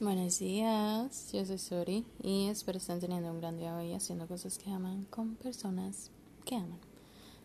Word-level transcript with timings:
Buenos 0.00 0.38
días, 0.38 1.30
yo 1.30 1.44
soy 1.44 1.58
Suri 1.58 2.06
y 2.22 2.46
espero 2.46 2.78
estén 2.78 3.00
teniendo 3.00 3.30
un 3.30 3.38
gran 3.38 3.58
día 3.58 3.76
hoy 3.76 3.92
haciendo 3.92 4.26
cosas 4.26 4.56
que 4.56 4.70
aman 4.70 5.04
con 5.10 5.34
personas 5.34 6.10
que 6.46 6.56
aman. 6.56 6.78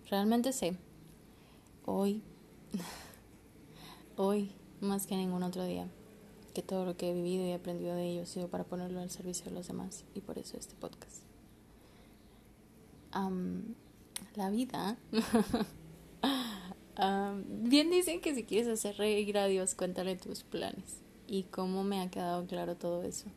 Realmente 0.10 0.54
sé, 0.54 0.78
hoy, 1.86 2.22
hoy 4.16 4.54
más 4.80 5.06
que 5.06 5.18
ningún 5.18 5.44
otro 5.44 5.66
día, 5.66 5.90
que 6.54 6.62
todo 6.62 6.86
lo 6.86 6.96
que 6.96 7.12
he 7.12 7.14
vivido 7.14 7.46
y 7.46 7.52
aprendido 7.52 7.94
de 7.94 8.12
ello 8.12 8.22
ha 8.22 8.26
sido 8.26 8.48
para 8.48 8.64
ponerlo 8.64 9.02
al 9.02 9.10
servicio 9.10 9.48
de 9.48 9.52
los 9.52 9.68
demás 9.68 10.06
y 10.14 10.22
por 10.22 10.40
eso 10.40 10.56
este 10.56 10.76
podcast. 10.76 11.24
la 14.36 14.50
vida. 14.50 14.98
bien 17.50 17.92
dicen 17.92 18.22
que 18.22 18.34
si 18.34 18.46
quieres 18.46 18.70
hacer 18.70 18.96
reír 18.96 19.38
a 19.38 19.48
Dios, 19.48 19.76
cuéntale 19.76 20.16
tus 20.16 20.44
planes 20.44 21.05
y 21.28 21.44
cómo 21.44 21.84
me 21.84 22.02
ha 22.02 22.10
quedado 22.10 22.46
claro 22.46 22.76
todo 22.76 23.04
eso. 23.04 23.28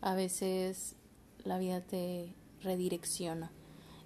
A 0.00 0.14
veces 0.14 0.96
la 1.44 1.58
vida 1.58 1.80
te 1.80 2.34
redirecciona 2.62 3.50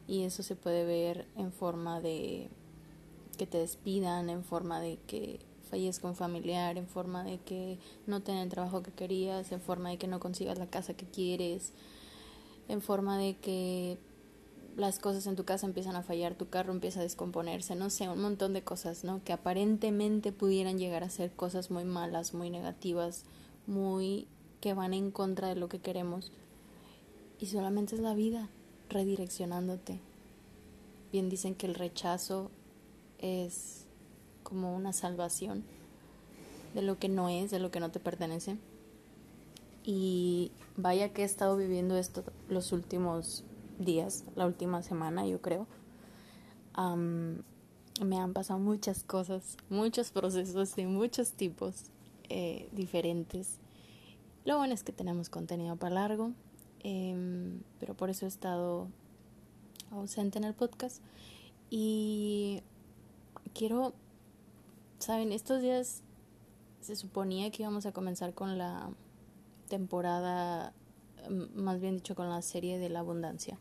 y 0.06 0.22
eso 0.22 0.42
se 0.42 0.56
puede 0.56 0.84
ver 0.84 1.26
en 1.36 1.52
forma 1.52 2.00
de 2.00 2.48
que 3.36 3.46
te 3.46 3.58
despidan, 3.58 4.30
en 4.30 4.44
forma 4.44 4.80
de 4.80 4.98
que 5.06 5.40
fallezca 5.70 6.06
un 6.06 6.14
familiar, 6.14 6.78
en 6.78 6.86
forma 6.86 7.24
de 7.24 7.38
que 7.38 7.78
no 8.06 8.22
tengas 8.22 8.44
el 8.44 8.50
trabajo 8.50 8.82
que 8.82 8.92
querías, 8.92 9.50
en 9.50 9.60
forma 9.60 9.90
de 9.90 9.98
que 9.98 10.06
no 10.06 10.20
consigas 10.20 10.58
la 10.58 10.66
casa 10.66 10.94
que 10.94 11.06
quieres, 11.06 11.72
en 12.68 12.80
forma 12.80 13.18
de 13.18 13.36
que 13.36 13.98
las 14.76 14.98
cosas 14.98 15.26
en 15.26 15.36
tu 15.36 15.44
casa 15.44 15.66
empiezan 15.66 15.96
a 15.96 16.02
fallar, 16.02 16.34
tu 16.34 16.48
carro 16.48 16.72
empieza 16.72 17.00
a 17.00 17.04
descomponerse, 17.04 17.76
no 17.76 17.90
sé, 17.90 18.08
un 18.08 18.20
montón 18.20 18.52
de 18.52 18.62
cosas, 18.62 19.04
¿no? 19.04 19.22
Que 19.24 19.32
aparentemente 19.32 20.32
pudieran 20.32 20.78
llegar 20.78 21.04
a 21.04 21.10
ser 21.10 21.32
cosas 21.32 21.70
muy 21.70 21.84
malas, 21.84 22.34
muy 22.34 22.50
negativas, 22.50 23.24
muy 23.66 24.26
que 24.60 24.74
van 24.74 24.94
en 24.94 25.10
contra 25.10 25.48
de 25.48 25.56
lo 25.56 25.68
que 25.68 25.80
queremos. 25.80 26.32
Y 27.38 27.46
solamente 27.46 27.94
es 27.94 28.00
la 28.00 28.14
vida 28.14 28.48
redireccionándote. 28.88 30.00
Bien 31.12 31.28
dicen 31.28 31.54
que 31.54 31.66
el 31.66 31.74
rechazo 31.74 32.50
es 33.18 33.86
como 34.42 34.74
una 34.74 34.92
salvación 34.92 35.64
de 36.74 36.82
lo 36.82 36.98
que 36.98 37.08
no 37.08 37.28
es, 37.28 37.50
de 37.50 37.60
lo 37.60 37.70
que 37.70 37.80
no 37.80 37.90
te 37.90 38.00
pertenece. 38.00 38.56
Y 39.84 40.50
vaya 40.76 41.12
que 41.12 41.22
he 41.22 41.24
estado 41.24 41.56
viviendo 41.56 41.96
esto 41.96 42.24
los 42.48 42.72
últimos 42.72 43.44
días, 43.78 44.24
la 44.34 44.46
última 44.46 44.82
semana 44.82 45.26
yo 45.26 45.40
creo, 45.40 45.66
me 48.02 48.18
han 48.18 48.32
pasado 48.32 48.58
muchas 48.58 49.04
cosas, 49.04 49.56
muchos 49.68 50.10
procesos 50.10 50.74
de 50.74 50.86
muchos 50.86 51.32
tipos 51.32 51.90
eh, 52.28 52.68
diferentes. 52.72 53.58
Lo 54.44 54.58
bueno 54.58 54.74
es 54.74 54.82
que 54.82 54.92
tenemos 54.92 55.28
contenido 55.30 55.76
para 55.76 55.94
largo, 55.94 56.32
em, 56.82 57.60
pero 57.78 57.94
por 57.94 58.10
eso 58.10 58.26
he 58.26 58.28
estado 58.28 58.88
ausente 59.90 60.38
en 60.38 60.44
el 60.44 60.54
podcast. 60.54 61.02
Y 61.70 62.62
quiero, 63.54 63.94
saben, 64.98 65.32
estos 65.32 65.62
días 65.62 66.02
se 66.80 66.96
suponía 66.96 67.50
que 67.50 67.62
íbamos 67.62 67.86
a 67.86 67.92
comenzar 67.92 68.34
con 68.34 68.58
la 68.58 68.90
temporada 69.68 70.72
más 71.54 71.80
bien 71.80 71.96
dicho 71.96 72.14
con 72.14 72.28
la 72.28 72.42
serie 72.42 72.78
de 72.78 72.88
la 72.88 73.00
abundancia. 73.00 73.58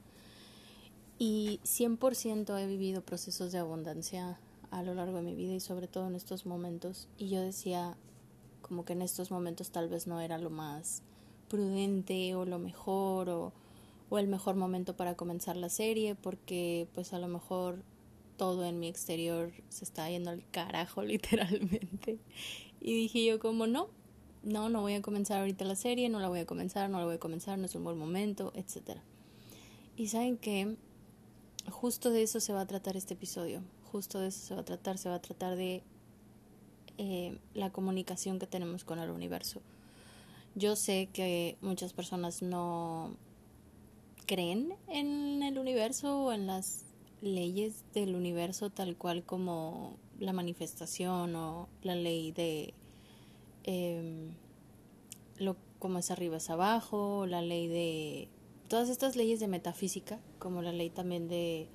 Y 1.20 1.60
100% 1.64 2.60
he 2.60 2.68
vivido 2.68 3.02
procesos 3.02 3.52
de 3.52 3.60
abundancia 3.60 4.40
a 4.72 4.82
lo 4.84 4.96
largo 4.96 5.18
de 5.18 5.24
mi 5.24 5.36
vida 5.36 5.54
y 5.54 5.60
sobre 5.60 5.88
todo 5.88 6.08
en 6.08 6.16
estos 6.16 6.46
momentos. 6.46 7.08
Y 7.18 7.30
yo 7.30 7.42
decía 7.42 7.96
como 8.62 8.86
que 8.86 8.94
en 8.94 9.02
estos 9.02 9.30
momentos 9.30 9.70
tal 9.70 9.90
vez 9.90 10.08
no 10.08 10.20
era 10.20 10.38
lo 10.38 10.50
más 10.50 11.04
prudente 11.48 12.34
o 12.36 12.46
lo 12.46 12.58
mejor 12.58 13.30
o, 13.30 13.54
o 14.10 14.18
el 14.18 14.28
mejor 14.28 14.56
momento 14.56 14.96
para 14.96 15.16
comenzar 15.16 15.56
la 15.56 15.70
serie 15.70 16.16
porque 16.16 16.88
pues 16.96 17.14
a 17.14 17.20
lo 17.20 17.28
mejor 17.28 17.84
todo 18.38 18.66
en 18.66 18.80
mi 18.80 18.88
exterior 18.88 19.52
se 19.70 19.86
está 19.86 20.10
yendo 20.10 20.32
al 20.32 20.44
carajo 20.50 21.04
literalmente. 21.04 22.18
Y 22.82 22.96
dije 22.96 23.24
yo 23.24 23.40
como 23.40 23.68
no, 23.68 23.90
no, 24.44 24.70
no 24.70 24.82
voy 24.82 24.94
a 24.94 25.02
comenzar 25.02 25.40
ahorita 25.40 25.66
la 25.66 25.76
serie, 25.76 26.10
no 26.10 26.20
la 26.20 26.30
voy 26.30 26.42
a 26.42 26.46
comenzar, 26.46 26.90
no 26.90 27.00
la 27.00 27.06
voy 27.06 27.16
a 27.16 27.20
comenzar, 27.20 27.58
no 27.58 27.66
es 27.66 27.76
un 27.76 27.84
buen 27.84 27.98
momento, 27.98 28.52
etc. 28.56 29.00
Y 29.96 30.08
saben 30.08 30.38
que 30.38 30.76
justo 31.72 32.12
de 32.12 32.24
eso 32.24 32.40
se 32.40 32.54
va 32.54 32.62
a 32.62 32.68
tratar 32.68 32.98
este 32.98 33.14
episodio, 33.14 33.62
justo 33.92 34.20
de 34.20 34.28
eso 34.28 34.40
se 34.40 34.54
va 34.54 34.62
a 34.62 34.66
tratar, 34.66 34.98
se 34.98 35.10
va 35.10 35.16
a 35.16 35.22
tratar 35.22 35.56
de 35.56 35.82
eh, 36.98 37.38
la 37.54 37.72
comunicación 37.72 38.40
que 38.40 38.48
tenemos 38.48 38.84
con 38.84 39.00
el 39.00 39.10
universo. 39.10 39.62
Yo 40.56 40.76
sé 40.76 41.10
que 41.12 41.58
muchas 41.62 41.94
personas 41.94 42.42
no 42.42 43.16
creen 44.26 44.76
en 44.88 45.42
el 45.42 45.58
universo 45.58 46.26
o 46.26 46.34
en 46.34 46.48
las 46.48 46.86
leyes 47.22 47.84
del 47.94 48.16
universo 48.16 48.70
tal 48.70 48.96
cual 48.98 49.24
como 49.24 49.98
la 50.20 50.34
manifestación 50.34 51.36
o 51.36 51.68
la 51.82 51.96
ley 51.96 52.32
de 52.32 52.74
eh, 53.64 54.32
lo, 55.38 55.56
como 55.80 56.00
es 56.00 56.12
arriba 56.12 56.38
es 56.38 56.50
abajo, 56.50 57.26
la 57.26 57.42
ley 57.42 57.68
de... 57.68 58.30
Todas 58.68 58.90
estas 58.90 59.16
leyes 59.16 59.40
de 59.40 59.48
metafísica, 59.48 60.20
como 60.40 60.62
la 60.62 60.72
ley 60.72 60.90
también 60.90 61.28
de 61.28 61.68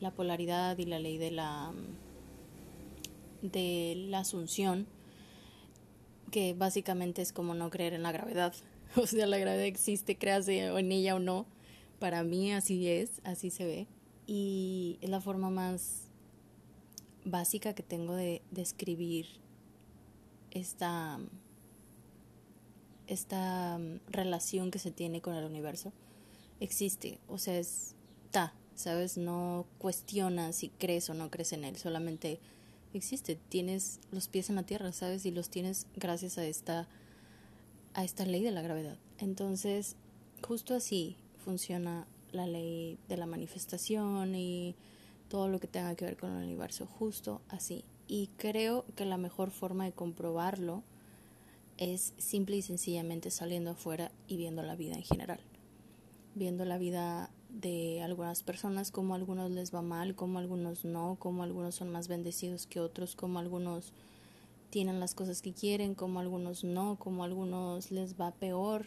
la 0.00 0.12
polaridad 0.12 0.78
y 0.78 0.84
la 0.84 0.98
ley 0.98 1.18
de 1.18 1.30
la 1.30 1.72
de 3.52 3.94
la 4.08 4.20
asunción, 4.20 4.86
que 6.30 6.54
básicamente 6.54 7.22
es 7.22 7.32
como 7.32 7.54
no 7.54 7.70
creer 7.70 7.94
en 7.94 8.02
la 8.02 8.12
gravedad. 8.12 8.54
O 8.96 9.08
sea, 9.08 9.26
la 9.26 9.38
gravedad 9.38 9.64
existe, 9.64 10.16
creas 10.16 10.46
en 10.46 10.92
ella 10.92 11.16
o 11.16 11.18
no. 11.18 11.46
Para 11.98 12.22
mí 12.22 12.52
así 12.52 12.88
es, 12.88 13.20
así 13.24 13.50
se 13.50 13.64
ve. 13.64 13.88
Y 14.26 14.98
es 15.00 15.10
la 15.10 15.20
forma 15.20 15.50
más 15.50 16.08
básica 17.24 17.74
que 17.74 17.82
tengo 17.82 18.14
de 18.14 18.42
describir 18.52 19.26
esta 20.54 21.20
esta 23.06 23.78
relación 24.08 24.70
que 24.70 24.78
se 24.78 24.90
tiene 24.90 25.20
con 25.20 25.34
el 25.34 25.44
universo 25.44 25.92
existe, 26.60 27.18
o 27.28 27.36
sea, 27.36 27.58
está, 27.58 28.54
¿sabes? 28.74 29.18
No 29.18 29.66
cuestiona 29.78 30.52
si 30.52 30.70
crees 30.70 31.10
o 31.10 31.14
no 31.14 31.30
crees 31.30 31.52
en 31.52 31.64
él, 31.64 31.76
solamente 31.76 32.40
existe, 32.94 33.36
tienes 33.36 34.00
los 34.10 34.28
pies 34.28 34.48
en 34.48 34.56
la 34.56 34.62
tierra, 34.62 34.92
¿sabes? 34.92 35.26
Y 35.26 35.32
los 35.32 35.50
tienes 35.50 35.86
gracias 35.96 36.38
a 36.38 36.46
esta 36.46 36.88
a 37.92 38.04
esta 38.04 38.24
ley 38.24 38.42
de 38.42 38.50
la 38.50 38.62
gravedad. 38.62 38.98
Entonces, 39.18 39.96
justo 40.42 40.74
así 40.74 41.16
funciona 41.44 42.08
la 42.32 42.46
ley 42.46 42.98
de 43.08 43.16
la 43.16 43.26
manifestación 43.26 44.34
y 44.34 44.74
todo 45.28 45.48
lo 45.48 45.60
que 45.60 45.68
tenga 45.68 45.94
que 45.94 46.04
ver 46.04 46.16
con 46.16 46.30
el 46.32 46.44
universo, 46.44 46.86
justo 46.86 47.40
así. 47.48 47.84
Y 48.06 48.28
creo 48.36 48.84
que 48.96 49.04
la 49.04 49.16
mejor 49.16 49.50
forma 49.50 49.84
de 49.84 49.92
comprobarlo 49.92 50.82
es 51.78 52.14
simple 52.18 52.56
y 52.56 52.62
sencillamente 52.62 53.30
saliendo 53.30 53.70
afuera 53.70 54.12
y 54.28 54.36
viendo 54.36 54.62
la 54.62 54.76
vida 54.76 54.94
en 54.94 55.02
general. 55.02 55.40
Viendo 56.34 56.64
la 56.64 56.78
vida 56.78 57.30
de 57.48 58.02
algunas 58.02 58.42
personas, 58.42 58.90
como 58.90 59.14
a 59.14 59.16
algunos 59.16 59.50
les 59.50 59.74
va 59.74 59.82
mal, 59.82 60.14
como 60.14 60.38
a 60.38 60.42
algunos 60.42 60.84
no, 60.84 61.16
como 61.18 61.42
algunos 61.42 61.76
son 61.76 61.90
más 61.90 62.08
bendecidos 62.08 62.66
que 62.66 62.80
otros, 62.80 63.14
como 63.14 63.38
algunos 63.38 63.92
tienen 64.70 64.98
las 64.98 65.14
cosas 65.14 65.40
que 65.40 65.52
quieren, 65.52 65.94
como 65.94 66.18
algunos 66.18 66.64
no, 66.64 66.96
como 66.96 67.22
algunos 67.22 67.92
les 67.92 68.20
va 68.20 68.32
peor 68.32 68.86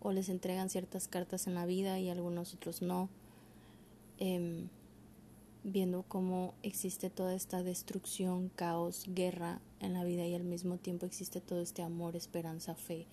o 0.00 0.12
les 0.12 0.28
entregan 0.28 0.68
ciertas 0.68 1.08
cartas 1.08 1.46
en 1.46 1.54
la 1.54 1.64
vida 1.64 1.98
y 1.98 2.10
algunos 2.10 2.52
otros 2.54 2.82
no. 2.82 3.08
Em, 4.18 4.68
viendo 5.66 6.04
cómo 6.04 6.54
existe 6.62 7.10
toda 7.10 7.34
esta 7.34 7.64
destrucción, 7.64 8.50
caos, 8.54 9.04
guerra 9.08 9.60
en 9.80 9.94
la 9.94 10.04
vida 10.04 10.24
y 10.24 10.34
al 10.34 10.44
mismo 10.44 10.76
tiempo 10.76 11.06
existe 11.06 11.40
todo 11.40 11.60
este 11.60 11.82
amor, 11.82 12.14
esperanza, 12.14 12.76
fe 12.76 13.08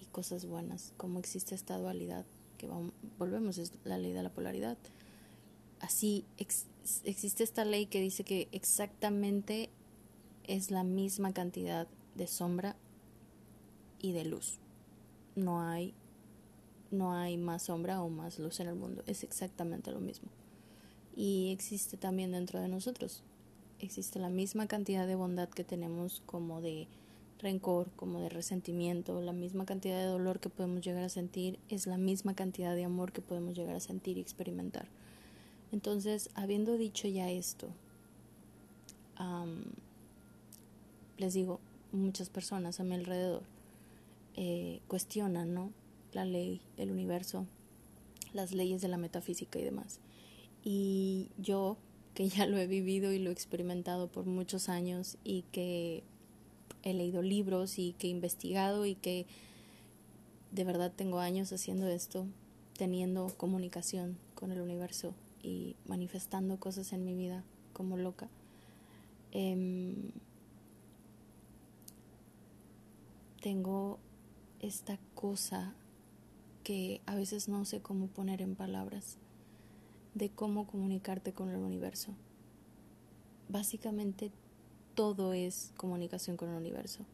y 0.00 0.06
cosas 0.06 0.46
buenas, 0.46 0.94
cómo 0.96 1.18
existe 1.18 1.54
esta 1.54 1.76
dualidad 1.76 2.24
que 2.56 2.66
volvemos, 3.18 3.58
es 3.58 3.72
la 3.84 3.98
ley 3.98 4.12
de 4.12 4.22
la 4.22 4.30
polaridad. 4.30 4.78
Así 5.80 6.24
existe 6.38 7.44
esta 7.44 7.66
ley 7.66 7.84
que 7.84 8.00
dice 8.00 8.24
que 8.24 8.48
exactamente 8.52 9.68
es 10.44 10.70
la 10.70 10.84
misma 10.84 11.34
cantidad 11.34 11.86
de 12.14 12.26
sombra 12.26 12.74
y 14.00 14.12
de 14.12 14.24
luz. 14.24 14.60
No 15.36 15.60
hay 15.60 15.92
no 16.90 17.14
hay 17.14 17.36
más 17.36 17.64
sombra 17.64 18.02
o 18.02 18.08
más 18.08 18.38
luz 18.38 18.60
en 18.60 18.68
el 18.68 18.76
mundo, 18.76 19.02
es 19.06 19.24
exactamente 19.24 19.90
lo 19.90 20.00
mismo 20.00 20.28
y 21.16 21.50
existe 21.52 21.96
también 21.96 22.32
dentro 22.32 22.60
de 22.60 22.68
nosotros. 22.68 23.22
Existe 23.78 24.18
la 24.18 24.30
misma 24.30 24.66
cantidad 24.66 25.06
de 25.06 25.14
bondad 25.14 25.48
que 25.48 25.64
tenemos 25.64 26.22
como 26.26 26.60
de 26.60 26.86
rencor, 27.42 27.90
como 27.96 28.20
de 28.20 28.28
resentimiento, 28.28 29.20
la 29.20 29.32
misma 29.32 29.66
cantidad 29.66 29.98
de 29.98 30.06
dolor 30.06 30.38
que 30.38 30.48
podemos 30.48 30.82
llegar 30.84 31.02
a 31.02 31.08
sentir 31.08 31.58
es 31.68 31.86
la 31.86 31.98
misma 31.98 32.34
cantidad 32.34 32.74
de 32.74 32.84
amor 32.84 33.12
que 33.12 33.20
podemos 33.20 33.56
llegar 33.56 33.74
a 33.74 33.80
sentir 33.80 34.16
y 34.16 34.20
experimentar. 34.20 34.86
Entonces, 35.72 36.30
habiendo 36.34 36.76
dicho 36.76 37.08
ya 37.08 37.30
esto, 37.30 37.68
les 41.18 41.34
digo, 41.34 41.60
muchas 41.92 42.28
personas 42.28 42.80
a 42.80 42.84
mi 42.84 42.94
alrededor 42.94 43.42
eh, 44.36 44.80
cuestionan, 44.88 45.54
¿no? 45.54 45.70
La 46.12 46.24
ley, 46.24 46.60
el 46.76 46.90
universo, 46.90 47.46
las 48.32 48.52
leyes 48.52 48.82
de 48.82 48.88
la 48.88 48.96
metafísica 48.96 49.58
y 49.58 49.62
demás. 49.62 50.00
Y 50.64 51.28
yo, 51.38 51.76
que 52.14 52.28
ya 52.28 52.46
lo 52.46 52.58
he 52.58 52.66
vivido 52.66 53.12
y 53.12 53.18
lo 53.18 53.30
he 53.30 53.32
experimentado 53.32 54.08
por 54.08 54.26
muchos 54.26 54.68
años 54.68 55.16
y 55.24 55.42
que 55.52 56.02
he 56.82 56.94
leído 56.94 57.22
libros 57.22 57.78
y 57.78 57.92
que 57.94 58.06
he 58.06 58.10
investigado 58.10 58.86
y 58.86 58.94
que 58.94 59.26
de 60.50 60.64
verdad 60.64 60.92
tengo 60.94 61.18
años 61.20 61.52
haciendo 61.52 61.88
esto, 61.88 62.26
teniendo 62.76 63.28
comunicación 63.36 64.18
con 64.34 64.52
el 64.52 64.60
universo 64.60 65.14
y 65.42 65.76
manifestando 65.86 66.58
cosas 66.58 66.92
en 66.92 67.04
mi 67.04 67.14
vida 67.14 67.44
como 67.72 67.96
loca. 67.96 68.28
Em, 69.32 70.12
tengo 73.40 73.98
esta 74.60 74.98
cosa 75.14 75.74
que 76.62 77.00
a 77.06 77.16
veces 77.16 77.48
no 77.48 77.64
sé 77.64 77.80
cómo 77.80 78.06
poner 78.06 78.42
en 78.42 78.54
palabras 78.54 79.16
de 80.14 80.30
cómo 80.30 80.66
comunicarte 80.66 81.32
con 81.32 81.48
el 81.50 81.56
universo. 81.56 82.12
Básicamente 83.48 84.30
todo 84.94 85.32
es 85.32 85.72
comunicación 85.76 86.36
con 86.36 86.50
el 86.50 86.56
universo. 86.56 87.04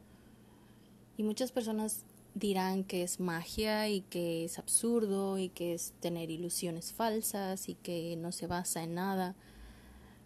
Y 1.17 1.23
muchas 1.23 1.51
personas 1.51 2.03
dirán 2.33 2.83
que 2.83 3.03
es 3.03 3.19
magia 3.19 3.89
y 3.89 4.01
que 4.01 4.45
es 4.45 4.59
absurdo 4.59 5.37
y 5.37 5.49
que 5.49 5.73
es 5.73 5.93
tener 5.99 6.29
ilusiones 6.29 6.93
falsas 6.93 7.69
y 7.69 7.75
que 7.75 8.15
no 8.17 8.31
se 8.31 8.47
basa 8.47 8.83
en 8.83 8.95
nada, 8.95 9.35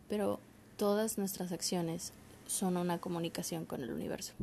pero 0.09 0.39
todas 0.77 1.17
nuestras 1.17 1.51
acciones 1.51 2.13
son 2.45 2.77
una 2.77 2.99
comunicación 2.99 3.65
con 3.65 3.81
el 3.81 3.91
universo. 3.91 4.33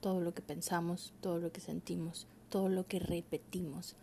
Todo 0.00 0.20
lo 0.20 0.34
que 0.34 0.42
pensamos, 0.42 1.12
todo 1.20 1.38
lo 1.38 1.52
que 1.52 1.60
sentimos, 1.60 2.26
todo 2.48 2.68
lo 2.68 2.86
que 2.86 2.98
repetimos, 2.98 3.94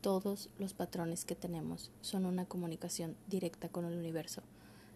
todos 0.00 0.48
los 0.58 0.74
patrones 0.74 1.24
que 1.24 1.34
tenemos 1.34 1.90
son 2.00 2.26
una 2.26 2.46
comunicación 2.46 3.16
directa 3.28 3.68
con 3.68 3.84
el 3.84 3.96
universo 3.96 4.42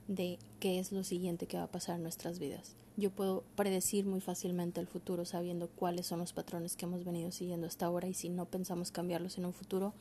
de 0.09 0.39
qué 0.61 0.79
es 0.79 0.93
lo 0.93 1.05
siguiente 1.05 1.47
que 1.47 1.57
va 1.57 1.65
a 1.65 1.71
pasar 1.73 1.97
en 1.97 2.03
nuestras 2.03 2.39
vidas. 2.39 2.77
Yo 2.97 3.11
puedo 3.11 3.43
predecir 3.57 4.07
muy 4.07 4.21
fácilmente 4.21 4.81
el 4.81 4.87
futuro 4.87 5.25
sabiendo 5.25 5.69
cuáles 5.69 6.07
son 6.07 6.21
los 6.21 6.33
patrones 6.33 6.77
que 6.77 6.85
hemos 6.85 7.05
venido 7.05 7.33
siguiendo 7.33 7.67
hasta 7.67 7.87
ahora 7.87 8.07
y 8.09 8.15
si 8.15 8.29
no 8.29 8.45
pensamos 8.47 8.93
cambiarlos 8.93 9.39
en 9.39 9.47
un 9.47 9.53
futuro, 9.53 9.93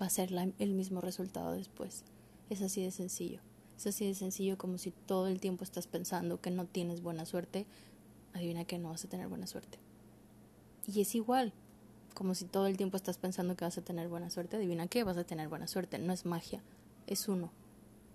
va 0.00 0.06
a 0.06 0.10
ser 0.10 0.30
el 0.58 0.74
mismo 0.74 1.00
resultado 1.00 1.52
después. 1.52 2.04
Es 2.48 2.62
así 2.62 2.82
de 2.82 2.90
sencillo. 2.90 3.40
Es 3.76 3.86
así 3.86 4.06
de 4.06 4.14
sencillo 4.14 4.58
como 4.58 4.78
si 4.78 4.90
todo 4.90 5.26
el 5.26 5.40
tiempo 5.40 5.64
estás 5.64 5.86
pensando 5.86 6.40
que 6.40 6.50
no 6.50 6.66
tienes 6.66 7.02
buena 7.02 7.24
suerte, 7.24 7.66
adivina 8.32 8.64
que 8.64 8.78
no 8.78 8.90
vas 8.90 9.04
a 9.04 9.08
tener 9.08 9.28
buena 9.28 9.46
suerte. 9.46 9.78
Y 10.86 11.00
es 11.00 11.14
igual, 11.14 11.52
como 12.14 12.34
si 12.34 12.44
todo 12.44 12.66
el 12.66 12.76
tiempo 12.76 12.96
estás 12.96 13.18
pensando 13.18 13.56
que 13.56 13.64
vas 13.64 13.78
a 13.78 13.82
tener 13.82 14.08
buena 14.08 14.30
suerte, 14.30 14.56
adivina 14.56 14.86
que 14.86 15.04
vas 15.04 15.16
a 15.16 15.24
tener 15.24 15.48
buena 15.48 15.66
suerte. 15.66 15.98
No 15.98 16.12
es 16.12 16.26
magia, 16.26 16.62
es 17.06 17.28
uno 17.28 17.50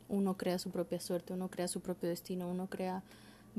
uno 0.09 0.37
crea 0.37 0.59
su 0.59 0.69
propia 0.69 0.99
suerte, 0.99 1.33
uno 1.33 1.49
crea 1.49 1.67
su 1.67 1.81
propio 1.81 2.09
destino, 2.09 2.47
uno 2.47 2.67
crea, 2.67 3.03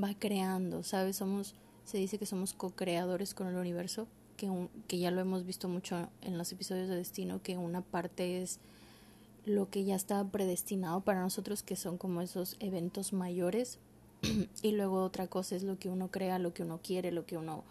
va 0.03 0.15
creando, 0.19 0.83
¿sabes? 0.83 1.17
Somos, 1.17 1.55
se 1.85 1.99
dice 1.99 2.19
que 2.19 2.27
somos 2.27 2.53
co-creadores 2.53 3.35
con 3.35 3.49
el 3.49 3.57
universo, 3.57 4.07
que, 4.37 4.51
que 4.87 4.99
ya 4.99 5.11
lo 5.11 5.21
hemos 5.21 5.45
visto 5.45 5.69
mucho 5.69 6.09
en 6.23 6.39
los 6.39 6.53
episodios 6.53 6.89
de 6.89 6.97
destino, 6.97 7.43
que 7.43 7.57
una 7.57 7.81
parte 7.81 8.43
es 8.43 8.61
lo 9.45 9.71
que 9.71 9.85
ya 9.85 9.95
está 9.95 10.25
predestinado 10.25 11.01
para 11.01 11.21
nosotros, 11.21 11.63
que 11.63 11.77
son 11.77 11.99
como 11.99 12.21
esos 12.21 12.57
eventos 12.61 13.13
mayores, 13.13 13.79
y 14.63 14.73
luego 14.73 15.03
otra 15.03 15.27
cosa 15.27 15.57
es 15.57 15.63
lo 15.63 15.79
que 15.79 15.89
uno 15.89 16.11
crea, 16.11 16.39
lo 16.39 16.53
que 16.53 16.63
uno 16.63 16.81
quiere, 16.83 17.13
lo 17.13 17.27
que 17.27 17.37
uno, 17.37 17.65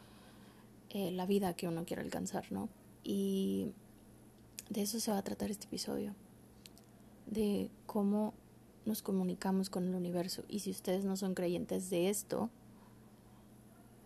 eh, 0.95 1.11
la 1.11 1.25
vida 1.25 1.53
que 1.57 1.67
uno 1.67 1.83
quiere 1.83 2.01
alcanzar, 2.01 2.49
¿no? 2.53 2.69
Y 3.03 3.73
de 4.69 4.83
eso 4.83 5.01
se 5.01 5.11
va 5.11 5.17
a 5.17 5.23
tratar 5.23 5.51
este 5.51 5.65
episodio, 5.65 6.15
de 7.27 7.69
cómo 7.85 8.33
nos 8.85 9.01
comunicamos 9.01 9.69
con 9.69 9.89
el 9.89 9.93
universo. 9.93 10.45
Y 10.47 10.59
si 10.59 10.71
ustedes 10.71 11.03
no 11.03 11.17
son 11.17 11.33
creyentes 11.33 11.89
de 11.89 12.09
esto, 12.09 12.49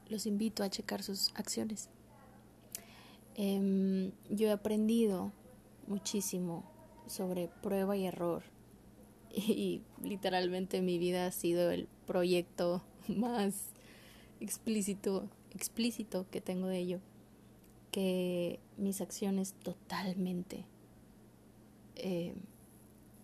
los 0.09 0.25
invito 0.25 0.63
a 0.63 0.69
checar 0.71 1.03
sus 1.03 1.29
acciones. 1.35 1.89
Em, 3.35 4.11
yo 4.31 4.47
he 4.47 4.51
aprendido 4.51 5.31
muchísimo 5.85 6.63
sobre 7.05 7.49
prueba 7.61 7.95
y 7.97 8.07
error. 8.07 8.41
Y, 9.31 9.83
literalmente 10.01 10.81
mi 10.81 10.97
vida 10.97 11.27
ha 11.27 11.31
sido 11.31 11.69
el 11.69 11.87
proyecto 12.07 12.81
más 13.07 13.53
explícito, 14.39 15.29
explícito 15.55 16.25
que 16.29 16.41
tengo 16.41 16.67
de 16.67 16.77
ello. 16.79 16.99
Que 17.91 18.59
mis 18.77 19.01
acciones 19.01 19.53
totalmente 19.53 20.65
eh, 21.95 22.35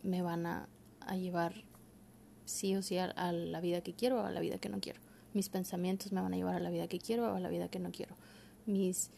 me 0.04 0.22
van 0.22 0.46
a 0.46 0.68
a 1.06 1.16
llevar 1.16 1.54
sí 2.46 2.76
o 2.76 2.82
sí 2.82 2.98
a, 2.98 3.32
la 3.32 3.62
vida 3.62 3.82
que 3.82 3.94
quiero 3.94 4.22
o 4.22 4.26
a 4.26 4.32
la 4.32 4.40
vida 4.40 4.58
que 4.58 4.70
no 4.70 4.80
quiero. 4.80 5.00
Mis 5.34 5.50
pensamientos 5.50 6.12
me 6.12 6.22
van 6.22 6.34
a 6.34 6.38
llevar 6.38 6.56
a 6.56 6.60
la 6.60 6.70
vida 6.70 6.88
que 6.88 7.00
quiero 7.00 7.32
o 7.32 7.36
a 7.36 7.40
la 7.40 7.50
vida 7.50 7.68
que 7.68 7.80
no 7.80 7.92
quiero. 7.92 8.16
Mis 8.66 9.12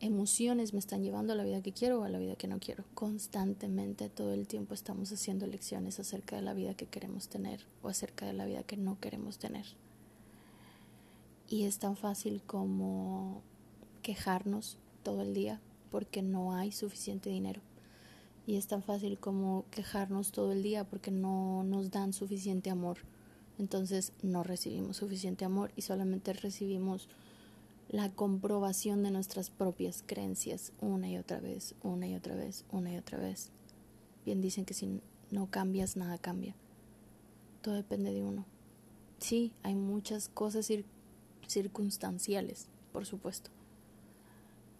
emociones 0.00 0.72
me 0.72 0.78
están 0.78 1.02
llevando 1.02 1.32
a 1.32 1.36
la 1.36 1.44
vida 1.44 1.62
que 1.62 1.72
quiero 1.72 2.00
o 2.00 2.04
a 2.04 2.08
la 2.08 2.18
vida 2.18 2.36
que 2.36 2.48
no 2.48 2.58
quiero. 2.58 2.84
Constantemente, 2.94 4.08
todo 4.08 4.34
el 4.34 4.46
tiempo 4.46 4.74
estamos 4.74 5.12
haciendo 5.12 5.46
lecciones 5.46 5.98
acerca 5.98 6.36
de 6.36 6.42
la 6.42 6.54
vida 6.54 6.74
que 6.74 6.86
queremos 6.86 7.28
tener 7.28 7.66
o 7.82 7.88
acerca 7.88 8.26
de 8.26 8.32
la 8.32 8.44
vida 8.44 8.62
que 8.62 8.76
no 8.76 9.00
queremos 9.00 9.38
tener. 9.38 9.64
Y 11.48 11.64
es 11.64 11.78
tan 11.78 11.96
fácil 11.96 12.42
como 12.42 13.42
quejarnos 14.02 14.78
todo 15.02 15.22
el 15.22 15.34
día 15.34 15.60
porque 15.90 16.22
no 16.22 16.54
hay 16.54 16.72
suficiente 16.72 17.30
dinero 17.30 17.60
y 18.46 18.56
es 18.56 18.68
tan 18.68 18.82
fácil 18.82 19.18
como 19.18 19.64
quejarnos 19.70 20.30
todo 20.30 20.52
el 20.52 20.62
día 20.62 20.84
porque 20.84 21.10
no 21.10 21.64
nos 21.64 21.90
dan 21.90 22.12
suficiente 22.12 22.70
amor. 22.70 22.98
Entonces 23.58 24.12
no 24.22 24.44
recibimos 24.44 24.98
suficiente 24.98 25.44
amor 25.44 25.72
y 25.74 25.82
solamente 25.82 26.32
recibimos 26.32 27.08
la 27.88 28.10
comprobación 28.12 29.02
de 29.02 29.10
nuestras 29.10 29.50
propias 29.50 30.04
creencias 30.06 30.72
una 30.80 31.08
y 31.08 31.18
otra 31.18 31.40
vez, 31.40 31.74
una 31.82 32.06
y 32.06 32.14
otra 32.14 32.36
vez, 32.36 32.64
una 32.70 32.92
y 32.92 32.96
otra 32.96 33.18
vez. 33.18 33.50
Bien 34.24 34.40
dicen 34.40 34.64
que 34.64 34.74
si 34.74 35.00
no 35.30 35.50
cambias, 35.50 35.96
nada 35.96 36.18
cambia. 36.18 36.54
Todo 37.62 37.74
depende 37.74 38.12
de 38.12 38.22
uno. 38.22 38.44
Sí, 39.18 39.52
hay 39.64 39.74
muchas 39.74 40.28
cosas 40.28 40.70
circunstanciales, 41.48 42.68
por 42.92 43.06
supuesto. 43.06 43.50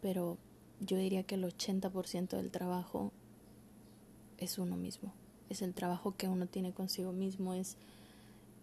Pero 0.00 0.38
yo 0.80 0.96
diría 0.96 1.22
que 1.22 1.36
el 1.36 1.44
80% 1.44 2.36
del 2.36 2.50
trabajo 2.50 3.12
es 4.38 4.58
uno 4.58 4.76
mismo, 4.76 5.12
es 5.48 5.62
el 5.62 5.74
trabajo 5.74 6.14
que 6.16 6.28
uno 6.28 6.46
tiene 6.46 6.72
consigo 6.72 7.12
mismo, 7.12 7.54
es 7.54 7.76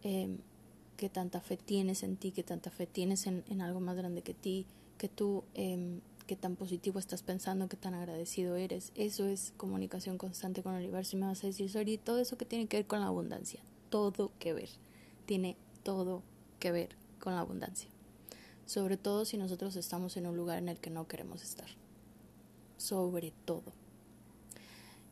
eh, 0.04 0.38
que 0.98 1.10
tanta 1.10 1.42
fe 1.42 1.58
tienes 1.58 2.04
en 2.04 2.18
ti, 2.18 2.32
que 2.32 2.44
tanta 2.44 2.70
fe 2.70 2.86
tienes 2.86 3.28
en, 3.28 3.62
algo 3.62 3.80
más 3.80 3.96
grande 3.96 4.22
que 4.22 4.34
ti, 4.34 4.66
que 4.98 5.10
tú, 5.10 5.44
eh, 5.56 6.00
que 6.28 6.36
tan 6.36 6.56
positivo 6.56 7.00
estás 7.00 7.24
pensando, 7.24 7.68
que 7.68 7.78
tan 7.78 7.94
agradecido 7.94 8.56
eres. 8.56 8.92
Eso 8.96 9.26
es 9.26 9.54
comunicación 9.58 10.18
constante 10.18 10.64
con 10.64 10.74
el 10.74 10.84
universo. 10.84 11.16
Y 11.16 11.20
me 11.20 11.26
vas 11.26 11.44
a 11.44 11.48
decir, 11.48 11.70
Sori, 11.70 11.98
todo 11.98 12.20
eso 12.20 12.38
que 12.38 12.46
tiene 12.46 12.68
que 12.68 12.78
ver 12.78 12.88
con 12.88 13.00
la 13.00 13.08
abundancia, 13.08 13.62
todo 13.90 14.32
que 14.40 14.54
ver, 14.54 14.70
tiene 15.26 15.58
todo 15.84 16.22
que 16.60 16.72
ver 16.72 16.90
con 17.20 17.34
la 17.34 17.42
abundancia. 17.42 17.90
Sobre 18.66 18.98
todo 18.98 19.26
si 19.26 19.38
nosotros 19.38 19.76
estamos 19.76 20.18
en 20.18 20.28
un 20.28 20.38
lugar 20.38 20.58
en 20.58 20.70
el 20.70 20.80
que 20.80 20.90
no 20.90 21.08
queremos 21.08 21.44
estar. 21.44 21.68
Sobre 22.78 23.34
todo. 23.46 23.74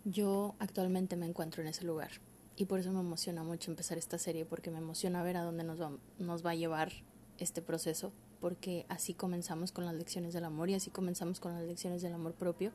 Yo 0.03 0.55
actualmente 0.59 1.15
me 1.15 1.27
encuentro 1.27 1.61
en 1.61 1.67
ese 1.69 1.85
lugar 1.85 2.11
y 2.55 2.65
por 2.65 2.79
eso 2.79 2.91
me 2.91 2.99
emociona 2.99 3.43
mucho 3.43 3.69
empezar 3.69 3.97
esta 3.97 4.17
serie 4.17 4.45
porque 4.45 4.71
me 4.71 4.79
emociona 4.79 5.23
ver 5.23 5.37
a 5.37 5.43
dónde 5.43 5.63
nos 5.63 5.79
va, 5.79 5.91
nos 6.17 6.45
va 6.45 6.51
a 6.51 6.55
llevar 6.55 6.91
este 7.37 7.61
proceso 7.61 8.11
porque 8.39 8.85
así 8.89 9.13
comenzamos 9.13 9.71
con 9.71 9.85
las 9.85 9.93
lecciones 9.93 10.33
del 10.33 10.45
amor 10.45 10.69
y 10.69 10.73
así 10.73 10.89
comenzamos 10.89 11.39
con 11.39 11.53
las 11.53 11.63
lecciones 11.63 12.01
del 12.01 12.13
amor 12.13 12.33
propio. 12.33 12.71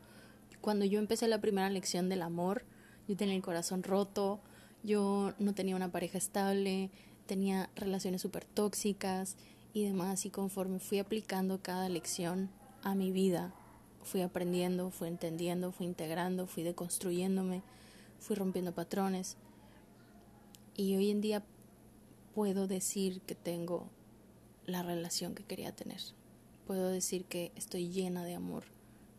Cuando 0.60 0.84
yo 0.84 0.98
empecé 0.98 1.26
la 1.26 1.40
primera 1.40 1.68
lección 1.68 2.08
del 2.08 2.22
amor, 2.22 2.64
yo 3.08 3.16
tenía 3.16 3.34
el 3.34 3.42
corazón 3.42 3.82
roto, 3.82 4.40
yo 4.84 5.34
no 5.38 5.54
tenía 5.54 5.74
una 5.74 5.90
pareja 5.90 6.18
estable, 6.18 6.90
tenía 7.26 7.68
relaciones 7.74 8.22
súper 8.22 8.44
tóxicas 8.44 9.36
y 9.76 9.84
demás 9.84 10.24
y 10.24 10.30
conforme 10.30 10.78
fui 10.78 11.00
aplicando 11.00 11.60
cada 11.60 11.90
lección 11.90 12.48
a 12.82 12.94
mi 12.94 13.12
vida, 13.12 13.52
fui 14.04 14.22
aprendiendo, 14.22 14.90
fui 14.90 15.06
entendiendo, 15.08 15.70
fui 15.70 15.84
integrando, 15.84 16.46
fui 16.46 16.62
deconstruyéndome, 16.62 17.62
fui 18.18 18.36
rompiendo 18.36 18.72
patrones. 18.72 19.36
Y 20.76 20.96
hoy 20.96 21.10
en 21.10 21.20
día 21.20 21.44
puedo 22.34 22.66
decir 22.66 23.20
que 23.20 23.34
tengo 23.34 23.90
la 24.64 24.82
relación 24.82 25.34
que 25.34 25.44
quería 25.44 25.72
tener. 25.72 26.00
Puedo 26.66 26.88
decir 26.88 27.26
que 27.26 27.52
estoy 27.54 27.90
llena 27.90 28.24
de 28.24 28.34
amor 28.34 28.64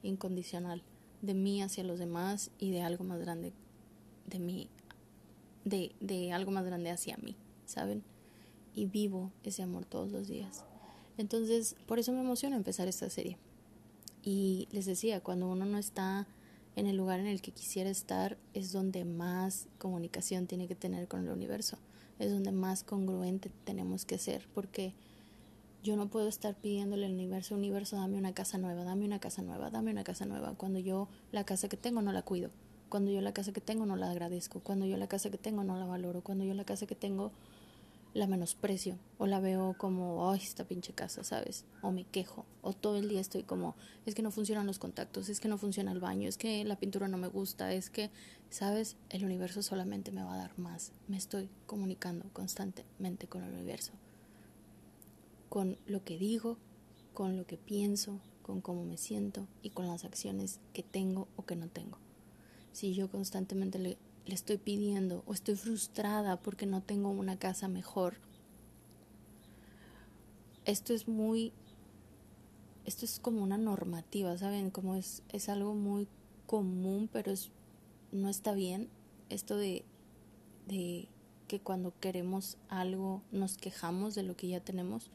incondicional, 0.01 0.81
de 1.21 1.35
mí 1.35 1.61
hacia 1.61 1.83
los 1.83 1.99
demás 1.99 2.49
y 2.57 2.71
de 2.71 2.81
algo 2.81 3.03
más 3.03 3.19
grande 3.19 3.53
de 4.25 4.39
mí, 4.39 4.71
de, 5.65 5.91
de 5.99 6.33
algo 6.33 6.49
más 6.49 6.65
grande 6.65 6.89
hacia 6.89 7.15
mí, 7.17 7.35
¿saben? 7.67 8.03
Y 8.77 8.85
vivo 8.85 9.31
ese 9.43 9.63
amor 9.63 9.85
todos 9.85 10.11
los 10.11 10.27
días. 10.27 10.63
Entonces, 11.17 11.75
por 11.87 11.97
eso 11.97 12.13
me 12.13 12.19
emociona 12.19 12.55
empezar 12.55 12.87
esta 12.87 13.09
serie. 13.09 13.39
Y 14.21 14.67
les 14.71 14.85
decía, 14.85 15.19
cuando 15.19 15.47
uno 15.47 15.65
no 15.65 15.79
está 15.79 16.27
en 16.75 16.85
el 16.85 16.95
lugar 16.95 17.19
en 17.19 17.25
el 17.25 17.41
que 17.41 17.51
quisiera 17.51 17.89
estar, 17.89 18.37
es 18.53 18.71
donde 18.71 19.03
más 19.03 19.67
comunicación 19.79 20.45
tiene 20.45 20.67
que 20.67 20.75
tener 20.75 21.07
con 21.07 21.23
el 21.23 21.29
universo, 21.31 21.79
es 22.19 22.31
donde 22.31 22.51
más 22.51 22.83
congruente 22.83 23.49
tenemos 23.63 24.05
que 24.05 24.19
ser, 24.19 24.47
porque 24.53 24.93
yo 25.81 25.95
no 25.95 26.07
puedo 26.07 26.27
estar 26.27 26.53
pidiéndole 26.53 27.07
al 27.07 27.13
universo, 27.13 27.55
universo, 27.55 27.95
dame 27.95 28.19
una 28.19 28.35
casa 28.35 28.59
nueva, 28.59 28.83
dame 28.83 29.05
una 29.05 29.17
casa 29.17 29.41
nueva, 29.41 29.71
dame 29.71 29.89
una 29.89 30.03
casa 30.03 30.27
nueva, 30.27 30.53
cuando 30.53 30.77
yo 30.77 31.07
la 31.31 31.45
casa 31.45 31.67
que 31.67 31.77
tengo 31.77 32.03
no 32.03 32.11
la 32.11 32.21
cuido, 32.21 32.51
cuando 32.89 33.09
yo 33.09 33.21
la 33.21 33.33
casa 33.33 33.53
que 33.53 33.61
tengo 33.61 33.87
no 33.87 33.95
la 33.95 34.11
agradezco, 34.11 34.59
cuando 34.59 34.85
yo 34.85 34.97
la 34.97 35.07
casa 35.07 35.31
que 35.31 35.39
tengo 35.39 35.63
no 35.63 35.79
la 35.79 35.85
valoro, 35.85 36.21
cuando 36.21 36.43
yo 36.43 36.53
la 36.53 36.63
casa 36.63 36.85
que 36.85 36.95
tengo 36.95 37.31
la 38.17 38.25
menosprecio 38.25 38.97
o 39.19 39.27
la 39.27 39.39
veo 39.39 39.75
como, 39.77 40.31
ay, 40.31 40.39
esta 40.41 40.65
pinche 40.65 40.93
casa, 40.93 41.23
¿sabes? 41.23 41.65
O 41.81 41.91
me 41.91 42.03
quejo, 42.03 42.45
o 42.61 42.73
todo 42.73 42.97
el 42.97 43.09
día 43.09 43.21
estoy 43.21 43.43
como, 43.43 43.75
es 44.05 44.15
que 44.15 44.23
no 44.23 44.31
funcionan 44.31 44.65
los 44.65 44.79
contactos, 44.79 45.29
es 45.29 45.39
que 45.39 45.47
no 45.47 45.57
funciona 45.57 45.91
el 45.91 45.99
baño, 45.99 46.27
es 46.27 46.37
que 46.37 46.63
la 46.65 46.77
pintura 46.77 47.07
no 47.07 47.17
me 47.17 47.27
gusta, 47.27 47.71
es 47.73 47.91
que, 47.91 48.09
¿sabes? 48.49 48.97
El 49.09 49.23
universo 49.23 49.61
solamente 49.61 50.11
me 50.11 50.23
va 50.23 50.33
a 50.33 50.37
dar 50.37 50.57
más. 50.57 50.93
Me 51.07 51.15
estoy 51.15 51.49
comunicando 51.67 52.25
constantemente 52.33 53.27
con 53.27 53.43
el 53.43 53.53
universo, 53.53 53.93
con 55.49 55.77
lo 55.85 56.03
que 56.03 56.17
digo, 56.17 56.57
con 57.13 57.37
lo 57.37 57.45
que 57.45 57.57
pienso, 57.57 58.19
con 58.41 58.61
cómo 58.61 58.83
me 58.83 58.97
siento 58.97 59.47
y 59.61 59.69
con 59.69 59.87
las 59.87 60.05
acciones 60.05 60.59
que 60.73 60.81
tengo 60.81 61.27
o 61.35 61.45
que 61.45 61.55
no 61.55 61.67
tengo. 61.67 61.99
Si 62.71 62.95
yo 62.95 63.09
constantemente 63.09 63.77
le 63.77 63.97
le 64.27 64.35
estoy 64.35 64.57
pidiendo 64.57 65.23
o 65.25 65.33
estoy 65.33 65.55
frustrada 65.55 66.37
porque 66.37 66.65
no 66.65 66.81
tengo 66.81 67.09
una 67.09 67.37
casa 67.39 67.67
mejor. 67.67 68.15
Esto 70.65 70.93
es 70.93 71.07
muy, 71.07 71.53
esto 72.85 73.05
es 73.05 73.19
como 73.19 73.41
una 73.41 73.57
normativa, 73.57 74.37
¿saben? 74.37 74.69
Como 74.69 74.95
es, 74.95 75.23
es 75.29 75.47
algo 75.47 75.73
muy 75.73 76.07
común, 76.45 77.09
pero 77.11 77.31
es, 77.31 77.51
no 78.11 78.27
está 78.29 78.53
bien. 78.53 78.89
Esto 79.29 79.55
de, 79.55 79.85
de 80.67 81.07
que 81.47 81.61
cuando 81.61 81.97
queremos 81.99 82.57
algo 82.67 83.21
nos 83.31 83.57
quejamos 83.57 84.13
de 84.13 84.23
lo 84.23 84.35
que 84.35 84.49
ya 84.49 84.59
tenemos, 84.59 85.09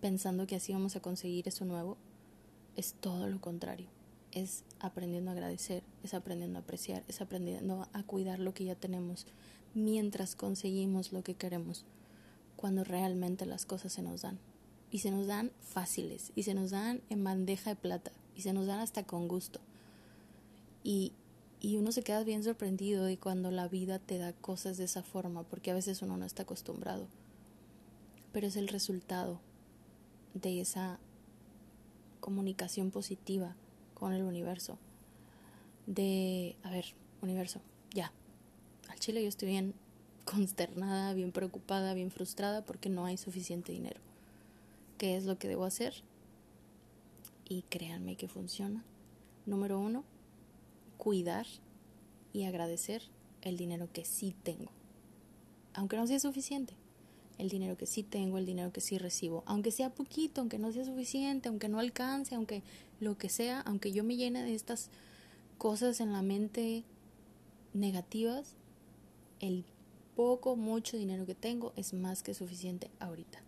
pensando 0.00 0.48
que 0.48 0.56
así 0.56 0.72
vamos 0.72 0.96
a 0.96 1.00
conseguir 1.00 1.46
eso 1.46 1.64
nuevo, 1.64 1.96
es 2.74 2.94
todo 2.94 3.28
lo 3.28 3.40
contrario 3.40 4.01
es 4.32 4.64
aprendiendo 4.80 5.30
a 5.30 5.34
agradecer, 5.34 5.82
es 6.02 6.14
aprendiendo 6.14 6.58
a 6.58 6.62
apreciar, 6.62 7.04
es 7.06 7.20
aprendiendo 7.20 7.88
a 7.92 8.02
cuidar 8.02 8.38
lo 8.38 8.54
que 8.54 8.64
ya 8.64 8.74
tenemos 8.74 9.26
mientras 9.74 10.34
conseguimos 10.34 11.12
lo 11.12 11.22
que 11.22 11.34
queremos, 11.34 11.84
cuando 12.56 12.84
realmente 12.84 13.46
las 13.46 13.66
cosas 13.66 13.92
se 13.92 14.02
nos 14.02 14.22
dan. 14.22 14.38
Y 14.90 14.98
se 14.98 15.10
nos 15.10 15.26
dan 15.26 15.52
fáciles, 15.60 16.32
y 16.34 16.42
se 16.42 16.54
nos 16.54 16.70
dan 16.70 17.00
en 17.08 17.24
bandeja 17.24 17.70
de 17.70 17.76
plata, 17.76 18.12
y 18.36 18.42
se 18.42 18.52
nos 18.52 18.66
dan 18.66 18.80
hasta 18.80 19.04
con 19.04 19.26
gusto. 19.26 19.60
Y, 20.84 21.12
y 21.60 21.78
uno 21.78 21.92
se 21.92 22.02
queda 22.02 22.24
bien 22.24 22.44
sorprendido 22.44 23.04
de 23.04 23.18
cuando 23.18 23.50
la 23.50 23.68
vida 23.68 23.98
te 23.98 24.18
da 24.18 24.32
cosas 24.34 24.76
de 24.76 24.84
esa 24.84 25.02
forma, 25.02 25.44
porque 25.44 25.70
a 25.70 25.74
veces 25.74 26.02
uno 26.02 26.16
no 26.18 26.26
está 26.26 26.42
acostumbrado. 26.42 27.06
Pero 28.32 28.46
es 28.46 28.56
el 28.56 28.68
resultado 28.68 29.40
de 30.34 30.60
esa 30.60 30.98
comunicación 32.20 32.90
positiva 32.90 33.56
con 34.02 34.14
el 34.14 34.24
universo. 34.24 34.78
De, 35.86 36.56
a 36.64 36.70
ver, 36.72 36.86
universo, 37.20 37.60
ya. 37.94 38.10
Al 38.88 38.98
chile 38.98 39.22
yo 39.22 39.28
estoy 39.28 39.46
bien 39.46 39.74
consternada, 40.24 41.14
bien 41.14 41.30
preocupada, 41.30 41.94
bien 41.94 42.10
frustrada 42.10 42.64
porque 42.64 42.88
no 42.88 43.04
hay 43.04 43.16
suficiente 43.16 43.70
dinero. 43.70 44.00
¿Qué 44.98 45.16
es 45.16 45.24
lo 45.24 45.38
que 45.38 45.46
debo 45.46 45.64
hacer? 45.64 45.94
Y 47.48 47.62
créanme 47.68 48.16
que 48.16 48.26
funciona. 48.26 48.82
Número 49.46 49.78
uno, 49.78 50.02
cuidar 50.96 51.46
y 52.32 52.42
agradecer 52.42 53.02
el 53.42 53.56
dinero 53.56 53.88
que 53.92 54.04
sí 54.04 54.34
tengo. 54.42 54.72
Aunque 55.74 55.96
no 55.96 56.08
sea 56.08 56.18
suficiente. 56.18 56.74
El 57.38 57.48
dinero 57.48 57.76
que 57.76 57.86
sí 57.86 58.02
tengo, 58.02 58.38
el 58.38 58.46
dinero 58.46 58.72
que 58.72 58.80
sí 58.80 58.98
recibo. 58.98 59.42
Aunque 59.46 59.70
sea 59.70 59.90
poquito, 59.90 60.40
aunque 60.40 60.58
no 60.58 60.72
sea 60.72 60.84
suficiente, 60.84 61.48
aunque 61.48 61.68
no 61.68 61.78
alcance, 61.78 62.34
aunque 62.34 62.62
lo 63.00 63.18
que 63.18 63.28
sea, 63.28 63.60
aunque 63.60 63.92
yo 63.92 64.04
me 64.04 64.16
llene 64.16 64.42
de 64.42 64.54
estas 64.54 64.90
cosas 65.58 66.00
en 66.00 66.12
la 66.12 66.22
mente 66.22 66.84
negativas, 67.74 68.54
el 69.40 69.64
poco, 70.14 70.56
mucho 70.56 70.96
dinero 70.96 71.26
que 71.26 71.34
tengo 71.34 71.72
es 71.76 71.94
más 71.94 72.22
que 72.22 72.34
suficiente 72.34 72.90
ahorita. 73.00 73.42